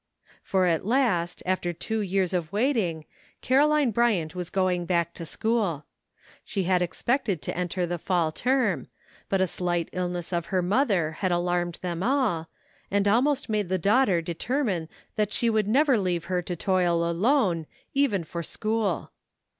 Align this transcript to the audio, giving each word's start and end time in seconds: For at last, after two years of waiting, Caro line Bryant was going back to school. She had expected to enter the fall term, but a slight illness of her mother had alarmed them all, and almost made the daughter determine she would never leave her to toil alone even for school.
For 0.41 0.65
at 0.65 0.83
last, 0.83 1.43
after 1.45 1.73
two 1.73 1.99
years 2.01 2.33
of 2.33 2.51
waiting, 2.51 3.05
Caro 3.43 3.67
line 3.67 3.91
Bryant 3.91 4.33
was 4.33 4.49
going 4.49 4.87
back 4.87 5.13
to 5.13 5.27
school. 5.27 5.85
She 6.43 6.63
had 6.63 6.81
expected 6.81 7.39
to 7.43 7.55
enter 7.55 7.85
the 7.85 7.99
fall 7.99 8.31
term, 8.31 8.87
but 9.29 9.41
a 9.41 9.45
slight 9.45 9.89
illness 9.91 10.33
of 10.33 10.47
her 10.47 10.63
mother 10.63 11.11
had 11.11 11.31
alarmed 11.31 11.77
them 11.83 12.01
all, 12.01 12.49
and 12.89 13.07
almost 13.07 13.47
made 13.47 13.69
the 13.69 13.77
daughter 13.77 14.23
determine 14.23 14.89
she 15.29 15.51
would 15.51 15.67
never 15.67 15.99
leave 15.99 16.25
her 16.25 16.41
to 16.41 16.55
toil 16.55 17.07
alone 17.07 17.67
even 17.93 18.23
for 18.23 18.41
school. 18.41 19.11